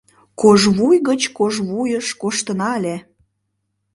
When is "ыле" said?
2.79-2.95